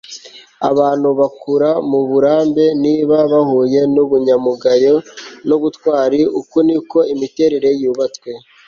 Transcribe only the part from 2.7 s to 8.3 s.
niba bahuye nubunyangamugayo nubutwari. uku ni ko imiterere yubatswe